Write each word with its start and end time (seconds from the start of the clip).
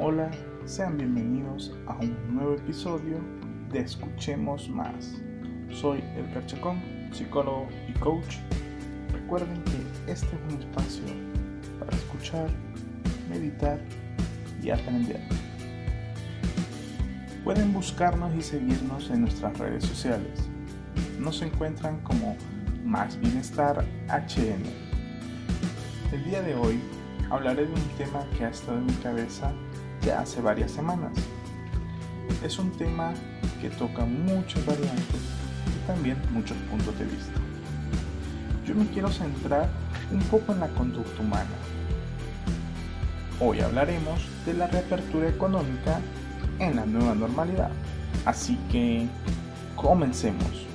Hola, 0.00 0.30
sean 0.64 0.96
bienvenidos 0.96 1.74
a 1.88 1.96
un 1.96 2.16
nuevo 2.32 2.54
episodio 2.54 3.18
de 3.72 3.80
Escuchemos 3.80 4.68
Más. 4.68 5.16
Soy 5.72 6.04
El 6.14 6.46
Chacón, 6.46 6.80
psicólogo 7.10 7.66
y 7.88 7.92
coach. 7.94 8.36
Recuerden 9.12 9.60
que 9.64 10.12
este 10.12 10.26
es 10.26 10.54
un 10.54 10.62
espacio 10.62 11.02
para 11.80 11.96
escuchar, 11.96 12.48
meditar 13.28 13.80
y 14.62 14.70
aprender. 14.70 15.20
Pueden 17.42 17.72
buscarnos 17.72 18.32
y 18.36 18.42
seguirnos 18.42 19.10
en 19.10 19.22
nuestras 19.22 19.58
redes 19.58 19.84
sociales. 19.84 20.48
Nos 21.18 21.42
encuentran 21.42 21.98
como 22.02 22.36
Más 22.84 23.18
Bienestar 23.18 23.84
HN. 24.06 24.62
El 26.12 26.24
día 26.24 26.40
de 26.42 26.54
hoy 26.54 26.78
hablaré 27.30 27.66
de 27.66 27.72
un 27.72 27.88
tema 27.98 28.24
que 28.36 28.44
ha 28.44 28.50
estado 28.50 28.78
en 28.78 28.86
mi 28.86 28.94
cabeza 28.94 29.52
ya 30.02 30.20
hace 30.20 30.40
varias 30.40 30.70
semanas. 30.70 31.12
Es 32.44 32.58
un 32.58 32.70
tema 32.72 33.12
que 33.60 33.70
toca 33.70 34.04
muchas 34.04 34.64
variantes 34.64 35.20
y 35.66 35.86
también 35.86 36.16
muchos 36.32 36.56
puntos 36.70 36.98
de 36.98 37.04
vista. 37.04 37.32
Yo 38.66 38.74
me 38.74 38.86
quiero 38.88 39.08
centrar 39.10 39.68
un 40.12 40.20
poco 40.20 40.52
en 40.52 40.60
la 40.60 40.68
conducta 40.68 41.22
humana. 41.22 41.50
Hoy 43.40 43.60
hablaremos 43.60 44.20
de 44.44 44.54
la 44.54 44.66
reapertura 44.66 45.28
económica 45.28 46.00
en 46.58 46.76
la 46.76 46.86
nueva 46.86 47.14
normalidad. 47.14 47.70
Así 48.24 48.58
que 48.70 49.06
comencemos. 49.76 50.67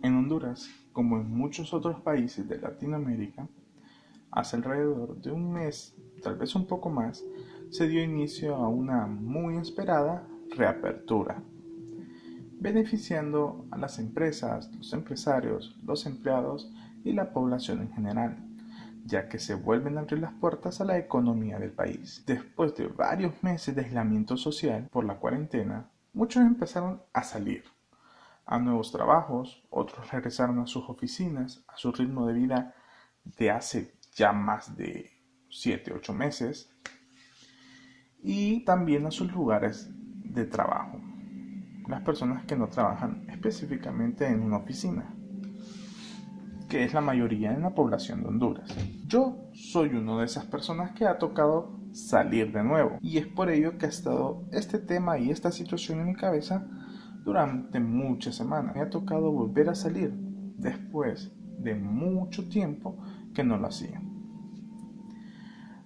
En 0.00 0.14
Honduras, 0.14 0.68
como 0.92 1.16
en 1.16 1.28
muchos 1.28 1.74
otros 1.74 2.00
países 2.02 2.48
de 2.48 2.60
Latinoamérica, 2.60 3.48
hace 4.30 4.56
alrededor 4.56 5.20
de 5.20 5.32
un 5.32 5.52
mes, 5.52 5.96
tal 6.22 6.36
vez 6.36 6.54
un 6.54 6.66
poco 6.66 6.88
más, 6.88 7.24
se 7.70 7.88
dio 7.88 8.02
inicio 8.02 8.54
a 8.54 8.68
una 8.68 9.06
muy 9.06 9.56
esperada 9.56 10.24
reapertura, 10.50 11.42
beneficiando 12.60 13.66
a 13.72 13.78
las 13.78 13.98
empresas, 13.98 14.72
los 14.76 14.92
empresarios, 14.92 15.76
los 15.84 16.06
empleados 16.06 16.72
y 17.02 17.12
la 17.12 17.32
población 17.32 17.80
en 17.80 17.92
general, 17.92 18.36
ya 19.04 19.28
que 19.28 19.40
se 19.40 19.54
vuelven 19.54 19.98
a 19.98 20.02
abrir 20.02 20.20
las 20.20 20.32
puertas 20.34 20.80
a 20.80 20.84
la 20.84 20.98
economía 20.98 21.58
del 21.58 21.72
país. 21.72 22.22
Después 22.24 22.76
de 22.76 22.86
varios 22.86 23.42
meses 23.42 23.74
de 23.74 23.82
aislamiento 23.82 24.36
social 24.36 24.88
por 24.92 25.04
la 25.04 25.18
cuarentena, 25.18 25.90
muchos 26.12 26.42
empezaron 26.42 27.02
a 27.12 27.24
salir 27.24 27.64
a 28.50 28.58
nuevos 28.58 28.90
trabajos, 28.90 29.62
otros 29.68 30.10
regresaron 30.10 30.58
a 30.60 30.66
sus 30.66 30.88
oficinas, 30.88 31.62
a 31.68 31.76
su 31.76 31.92
ritmo 31.92 32.26
de 32.26 32.32
vida 32.32 32.74
de 33.24 33.50
hace 33.50 33.92
ya 34.16 34.32
más 34.32 34.74
de 34.74 35.10
7, 35.50 35.92
8 35.94 36.14
meses, 36.14 36.70
y 38.22 38.64
también 38.64 39.04
a 39.04 39.10
sus 39.10 39.30
lugares 39.30 39.90
de 39.92 40.46
trabajo. 40.46 40.98
Las 41.88 42.00
personas 42.00 42.46
que 42.46 42.56
no 42.56 42.68
trabajan 42.68 43.26
específicamente 43.28 44.26
en 44.26 44.40
una 44.42 44.56
oficina, 44.56 45.14
que 46.70 46.84
es 46.84 46.94
la 46.94 47.02
mayoría 47.02 47.52
en 47.52 47.62
la 47.62 47.74
población 47.74 48.22
de 48.22 48.28
Honduras. 48.28 48.74
Yo 49.06 49.50
soy 49.52 49.90
uno 49.90 50.20
de 50.20 50.24
esas 50.24 50.46
personas 50.46 50.92
que 50.92 51.06
ha 51.06 51.18
tocado 51.18 51.78
salir 51.92 52.50
de 52.52 52.64
nuevo, 52.64 52.96
y 53.02 53.18
es 53.18 53.26
por 53.26 53.50
ello 53.50 53.76
que 53.76 53.86
ha 53.86 53.90
estado 53.90 54.48
este 54.52 54.78
tema 54.78 55.18
y 55.18 55.30
esta 55.30 55.52
situación 55.52 56.00
en 56.00 56.06
mi 56.06 56.14
cabeza 56.14 56.66
durante 57.24 57.80
muchas 57.80 58.36
semanas. 58.36 58.74
Me 58.74 58.82
ha 58.82 58.90
tocado 58.90 59.30
volver 59.30 59.68
a 59.68 59.74
salir 59.74 60.12
después 60.56 61.32
de 61.58 61.74
mucho 61.74 62.48
tiempo 62.48 62.96
que 63.34 63.44
no 63.44 63.56
lo 63.56 63.66
hacía. 63.66 64.00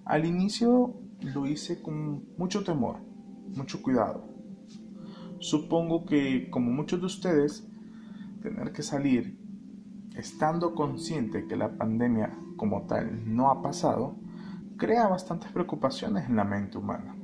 Al 0.05 0.25
inicio 0.25 0.95
lo 1.21 1.45
hice 1.45 1.81
con 1.81 2.25
mucho 2.37 2.63
temor, 2.63 2.97
mucho 3.55 3.81
cuidado. 3.81 4.25
Supongo 5.39 6.05
que 6.05 6.49
como 6.49 6.71
muchos 6.71 6.99
de 6.99 7.05
ustedes, 7.05 7.67
tener 8.41 8.71
que 8.73 8.81
salir 8.81 9.39
estando 10.15 10.75
consciente 10.75 11.47
que 11.47 11.55
la 11.55 11.77
pandemia 11.77 12.37
como 12.57 12.83
tal 12.83 13.33
no 13.33 13.49
ha 13.49 13.61
pasado, 13.61 14.15
crea 14.77 15.07
bastantes 15.07 15.51
preocupaciones 15.51 16.29
en 16.29 16.35
la 16.35 16.43
mente 16.43 16.77
humana, 16.77 17.15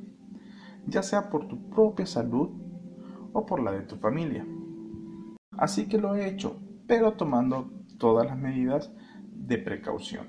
ya 0.88 1.03
sea 1.03 1.30
por 1.30 1.47
tu 1.47 1.70
propia 1.70 2.06
salud 2.06 2.50
o 3.34 3.45
por 3.45 3.62
la 3.62 3.72
de 3.72 3.81
tu 3.81 3.95
familia. 3.97 4.45
Así 5.57 5.88
que 5.88 5.97
lo 5.97 6.16
he 6.16 6.28
hecho, 6.28 6.59
pero 6.88 7.13
tomando 7.13 7.72
todas 7.97 8.25
las 8.25 8.38
medidas 8.38 8.91
de 9.34 9.57
precaución, 9.57 10.28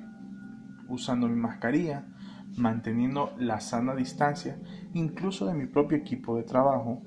usando 0.88 1.28
mi 1.28 1.36
mascarilla, 1.36 2.06
manteniendo 2.56 3.32
la 3.38 3.60
sana 3.60 3.94
distancia, 3.94 4.60
incluso 4.92 5.46
de 5.46 5.54
mi 5.54 5.66
propio 5.66 5.96
equipo 5.96 6.36
de 6.36 6.42
trabajo, 6.42 7.02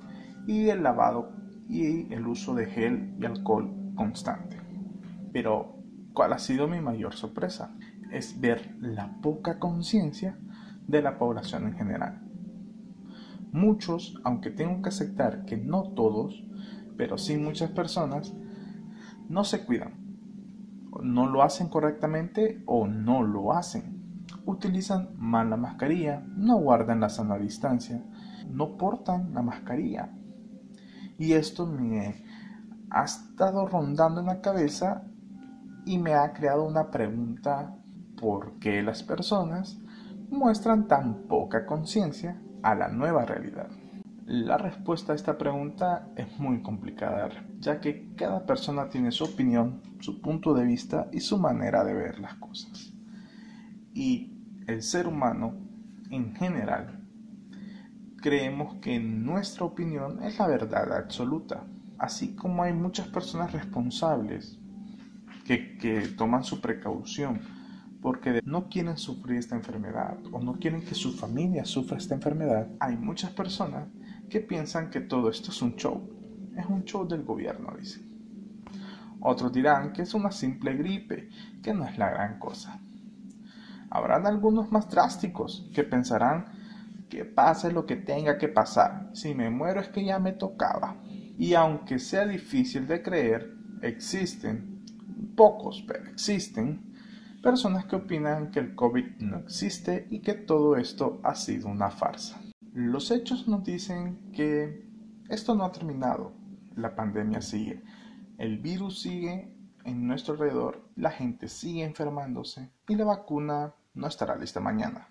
y 0.47 0.69
el 0.69 0.83
lavado 0.83 1.31
y 1.67 2.13
el 2.13 2.27
uso 2.27 2.55
de 2.55 2.65
gel 2.67 3.15
y 3.19 3.25
alcohol 3.25 3.71
constante. 3.95 4.57
Pero, 5.31 5.77
¿cuál 6.13 6.33
ha 6.33 6.39
sido 6.39 6.67
mi 6.67 6.81
mayor 6.81 7.13
sorpresa? 7.13 7.75
Es 8.11 8.39
ver 8.39 8.75
la 8.79 9.19
poca 9.21 9.59
conciencia 9.59 10.37
de 10.87 11.01
la 11.01 11.17
población 11.17 11.67
en 11.67 11.73
general. 11.73 12.21
Muchos, 13.53 14.19
aunque 14.23 14.49
tengo 14.49 14.81
que 14.81 14.89
aceptar 14.89 15.45
que 15.45 15.57
no 15.57 15.83
todos, 15.83 16.43
pero 16.97 17.19
sí 17.19 17.37
muchas 17.37 17.69
personas, 17.69 18.33
no 19.29 19.43
se 19.43 19.63
cuidan. 19.63 19.93
No 21.03 21.27
lo 21.27 21.43
hacen 21.43 21.69
correctamente 21.69 22.63
o 22.65 22.87
no 22.87 23.21
lo 23.21 23.53
hacen. 23.53 24.23
Utilizan 24.47 25.09
mal 25.17 25.51
la 25.51 25.57
mascarilla, 25.57 26.23
no 26.35 26.57
guardan 26.57 26.99
la 26.99 27.09
sana 27.09 27.37
distancia, 27.37 28.03
no 28.49 28.75
portan 28.75 29.35
la 29.35 29.43
mascarilla. 29.43 30.09
Y 31.19 31.33
esto 31.33 31.67
me 31.67 32.23
ha 32.89 33.03
estado 33.03 33.67
rondando 33.67 34.21
en 34.21 34.27
la 34.27 34.41
cabeza 34.41 35.03
y 35.85 35.99
me 35.99 36.15
ha 36.15 36.33
creado 36.33 36.63
una 36.63 36.89
pregunta, 36.89 37.75
¿por 38.19 38.53
qué 38.53 38.81
las 38.81 39.03
personas 39.03 39.79
muestran 40.31 40.87
tan 40.87 41.27
poca 41.27 41.67
conciencia 41.67 42.41
a 42.63 42.73
la 42.75 42.87
nueva 42.87 43.25
realidad? 43.25 43.69
La 44.25 44.57
respuesta 44.57 45.11
a 45.11 45.15
esta 45.15 45.37
pregunta 45.37 46.07
es 46.15 46.39
muy 46.39 46.61
complicada, 46.61 47.29
ya 47.59 47.81
que 47.81 48.13
cada 48.15 48.45
persona 48.45 48.89
tiene 48.89 49.11
su 49.11 49.25
opinión, 49.25 49.81
su 49.99 50.21
punto 50.21 50.53
de 50.53 50.63
vista 50.63 51.09
y 51.11 51.19
su 51.19 51.37
manera 51.37 51.83
de 51.83 51.93
ver 51.93 52.19
las 52.19 52.35
cosas. 52.35 52.93
Y 53.93 54.33
el 54.65 54.81
ser 54.81 55.07
humano, 55.07 55.53
en 56.09 56.33
general, 56.35 57.05
creemos 58.21 58.75
que 58.75 58.97
nuestra 58.97 59.65
opinión 59.65 60.23
es 60.23 60.39
la 60.39 60.47
verdad 60.47 60.93
absoluta, 60.93 61.65
así 61.97 62.33
como 62.33 62.63
hay 62.63 62.71
muchas 62.71 63.09
personas 63.09 63.51
responsables 63.51 64.57
que, 65.45 65.77
que 65.77 66.07
toman 66.17 66.45
su 66.45 66.61
precaución 66.61 67.41
porque 68.03 68.41
no 68.43 68.67
quieren 68.67 68.97
sufrir 68.97 69.37
esta 69.37 69.55
enfermedad 69.55 70.17
o 70.33 70.39
no 70.41 70.59
quieren 70.59 70.81
que 70.81 70.93
su 70.93 71.13
familia 71.13 71.63
sufra 71.63 71.97
esta 71.97 72.13
enfermedad, 72.13 72.67
hay 72.81 72.97
muchas 72.97 73.31
personas 73.31 73.87
que 74.29 74.41
piensan 74.41 74.89
que 74.89 74.99
todo 74.99 75.29
esto 75.29 75.51
es 75.51 75.61
un 75.61 75.77
show. 75.77 76.01
Es 76.57 76.65
un 76.65 76.83
show 76.83 77.07
del 77.07 77.23
gobierno, 77.23 77.73
dicen. 77.79 78.03
Otros 79.21 79.53
dirán 79.53 79.93
que 79.93 80.01
es 80.01 80.13
una 80.13 80.31
simple 80.31 80.75
gripe, 80.75 81.29
que 81.63 81.73
no 81.73 81.85
es 81.85 81.97
la 81.97 82.09
gran 82.09 82.39
cosa. 82.39 82.77
Habrán 83.89 84.27
algunos 84.27 84.69
más 84.69 84.89
drásticos 84.89 85.69
que 85.73 85.85
pensarán 85.85 86.47
que 87.09 87.23
pase 87.23 87.71
lo 87.71 87.85
que 87.85 87.95
tenga 87.95 88.37
que 88.37 88.49
pasar. 88.49 89.11
Si 89.13 89.33
me 89.33 89.49
muero 89.49 89.79
es 89.79 89.87
que 89.87 90.03
ya 90.03 90.19
me 90.19 90.33
tocaba. 90.33 90.97
Y 91.37 91.53
aunque 91.53 91.99
sea 91.99 92.25
difícil 92.25 92.85
de 92.85 93.01
creer, 93.01 93.55
existen, 93.81 94.83
pocos, 95.37 95.85
pero 95.87 96.09
existen, 96.09 96.92
personas 97.43 97.85
que 97.85 97.97
opinan 97.97 98.51
que 98.51 98.61
el 98.61 98.73
COVID 98.73 99.17
no 99.19 99.37
existe 99.37 100.07
y 100.09 100.21
que 100.21 100.33
todo 100.33 100.77
esto 100.77 101.19
ha 101.23 101.35
sido 101.35 101.67
una 101.67 101.91
farsa. 101.91 102.41
Los 102.71 103.11
hechos 103.11 103.49
nos 103.49 103.65
dicen 103.65 104.31
que 104.31 104.87
esto 105.27 105.53
no 105.53 105.65
ha 105.65 105.71
terminado, 105.73 106.31
la 106.75 106.95
pandemia 106.95 107.41
sigue, 107.41 107.83
el 108.37 108.59
virus 108.59 109.01
sigue 109.01 109.53
en 109.83 110.07
nuestro 110.07 110.35
alrededor, 110.35 110.87
la 110.95 111.11
gente 111.11 111.49
sigue 111.49 111.83
enfermándose 111.83 112.71
y 112.87 112.95
la 112.95 113.03
vacuna 113.03 113.73
no 113.93 114.07
estará 114.07 114.37
lista 114.37 114.61
mañana. 114.61 115.09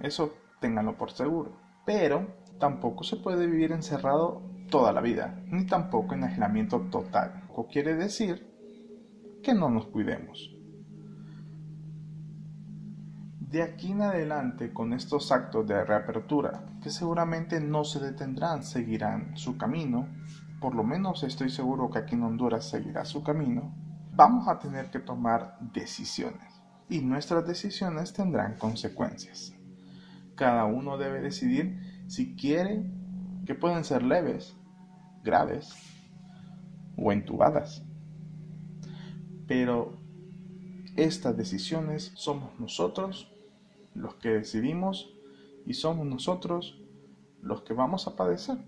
Eso 0.00 0.34
ténganlo 0.60 0.96
por 0.96 1.10
seguro. 1.10 1.56
Pero 1.84 2.28
tampoco 2.60 3.02
se 3.02 3.16
puede 3.16 3.46
vivir 3.46 3.72
encerrado 3.72 4.42
toda 4.70 4.92
la 4.92 5.00
vida, 5.00 5.42
ni 5.46 5.66
tampoco 5.66 6.14
en 6.14 6.24
aislamiento 6.24 6.80
total. 6.92 7.44
O 7.54 7.66
quiere 7.66 7.94
decir 7.94 8.54
que 9.42 9.52
no 9.52 9.68
nos 9.68 9.86
cuidemos. 9.86 10.55
De 13.56 13.62
aquí 13.62 13.92
en 13.92 14.02
adelante 14.02 14.70
con 14.74 14.92
estos 14.92 15.32
actos 15.32 15.66
de 15.66 15.82
reapertura, 15.82 16.66
que 16.82 16.90
seguramente 16.90 17.58
no 17.58 17.84
se 17.84 18.00
detendrán, 18.00 18.62
seguirán 18.62 19.34
su 19.34 19.56
camino, 19.56 20.08
por 20.60 20.74
lo 20.74 20.84
menos 20.84 21.22
estoy 21.22 21.48
seguro 21.48 21.90
que 21.90 22.00
aquí 22.00 22.16
en 22.16 22.24
Honduras 22.24 22.68
seguirá 22.68 23.06
su 23.06 23.22
camino, 23.22 23.74
vamos 24.12 24.46
a 24.46 24.58
tener 24.58 24.90
que 24.90 24.98
tomar 24.98 25.56
decisiones 25.72 26.60
y 26.90 27.00
nuestras 27.00 27.46
decisiones 27.46 28.12
tendrán 28.12 28.58
consecuencias. 28.58 29.54
Cada 30.34 30.66
uno 30.66 30.98
debe 30.98 31.22
decidir 31.22 32.04
si 32.08 32.36
quiere 32.36 32.84
que 33.46 33.54
pueden 33.54 33.84
ser 33.84 34.02
leves, 34.02 34.54
graves 35.24 35.72
o 36.98 37.10
entubadas. 37.10 37.82
Pero 39.46 39.98
estas 40.94 41.38
decisiones 41.38 42.12
somos 42.16 42.60
nosotros 42.60 43.32
los 43.96 44.14
que 44.16 44.30
decidimos 44.30 45.12
y 45.64 45.74
somos 45.74 46.06
nosotros 46.06 46.80
los 47.42 47.62
que 47.62 47.74
vamos 47.74 48.06
a 48.06 48.16
padecer. 48.16 48.58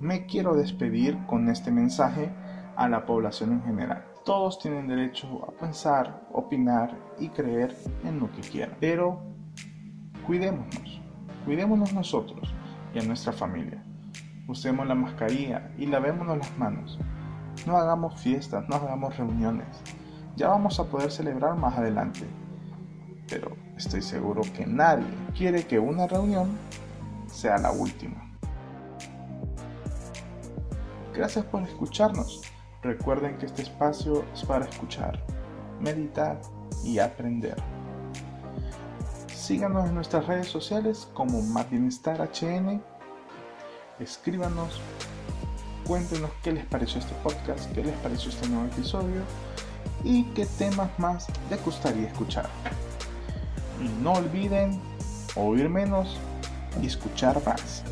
Me 0.00 0.26
quiero 0.26 0.54
despedir 0.54 1.18
con 1.26 1.48
este 1.48 1.70
mensaje 1.70 2.32
a 2.76 2.88
la 2.88 3.06
población 3.06 3.52
en 3.52 3.62
general. 3.62 4.04
Todos 4.24 4.58
tienen 4.58 4.88
derecho 4.88 5.44
a 5.48 5.52
pensar, 5.52 6.26
opinar 6.32 6.96
y 7.18 7.28
creer 7.28 7.76
en 8.04 8.18
lo 8.18 8.30
que 8.32 8.40
quieran. 8.40 8.76
Pero 8.80 9.20
cuidémonos, 10.26 11.00
cuidémonos 11.44 11.92
nosotros 11.92 12.52
y 12.94 12.98
a 12.98 13.02
nuestra 13.02 13.32
familia. 13.32 13.84
Usemos 14.48 14.86
la 14.86 14.94
mascarilla 14.94 15.70
y 15.78 15.86
lavémonos 15.86 16.38
las 16.38 16.58
manos. 16.58 16.98
No 17.66 17.76
hagamos 17.76 18.20
fiestas, 18.20 18.68
no 18.68 18.76
hagamos 18.76 19.16
reuniones. 19.16 19.68
Ya 20.36 20.48
vamos 20.48 20.80
a 20.80 20.84
poder 20.84 21.10
celebrar 21.10 21.56
más 21.56 21.76
adelante. 21.78 22.26
Pero 23.32 23.56
estoy 23.78 24.02
seguro 24.02 24.42
que 24.54 24.66
nadie 24.66 25.06
quiere 25.34 25.66
que 25.66 25.78
una 25.78 26.06
reunión 26.06 26.50
sea 27.32 27.56
la 27.56 27.72
última. 27.72 28.30
Gracias 31.14 31.46
por 31.46 31.62
escucharnos. 31.62 32.42
Recuerden 32.82 33.38
que 33.38 33.46
este 33.46 33.62
espacio 33.62 34.22
es 34.34 34.44
para 34.44 34.66
escuchar, 34.66 35.18
meditar 35.80 36.42
y 36.84 36.98
aprender. 36.98 37.56
Síganos 39.34 39.88
en 39.88 39.94
nuestras 39.94 40.26
redes 40.26 40.48
sociales 40.48 41.08
como 41.14 41.40
HN. 41.40 42.82
Escríbanos, 43.98 44.78
cuéntenos 45.86 46.30
qué 46.42 46.52
les 46.52 46.66
pareció 46.66 47.00
este 47.00 47.14
podcast, 47.22 47.72
qué 47.72 47.82
les 47.82 47.96
pareció 48.00 48.28
este 48.28 48.46
nuevo 48.48 48.66
episodio 48.66 49.22
y 50.04 50.24
qué 50.34 50.44
temas 50.44 50.90
más 50.98 51.28
les 51.48 51.64
gustaría 51.64 52.08
escuchar. 52.08 52.50
Y 53.82 54.02
no 54.02 54.12
olviden 54.12 54.80
oír 55.34 55.68
menos 55.68 56.16
y 56.80 56.86
escuchar 56.86 57.42
más. 57.44 57.82